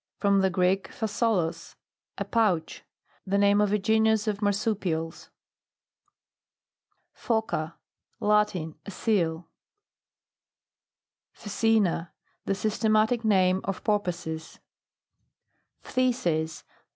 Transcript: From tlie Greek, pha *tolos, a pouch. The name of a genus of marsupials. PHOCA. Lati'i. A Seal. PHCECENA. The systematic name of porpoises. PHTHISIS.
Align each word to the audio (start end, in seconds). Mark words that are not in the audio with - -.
From 0.17 0.41
tlie 0.41 0.51
Greek, 0.51 0.87
pha 0.87 1.05
*tolos, 1.07 1.75
a 2.17 2.25
pouch. 2.25 2.83
The 3.27 3.37
name 3.37 3.61
of 3.61 3.71
a 3.71 3.77
genus 3.77 4.27
of 4.27 4.41
marsupials. 4.41 5.29
PHOCA. 7.13 7.75
Lati'i. 8.19 8.73
A 8.83 8.89
Seal. 8.89 9.47
PHCECENA. 11.35 12.09
The 12.45 12.55
systematic 12.55 13.23
name 13.23 13.61
of 13.63 13.83
porpoises. 13.83 14.57
PHTHISIS. 15.83 16.63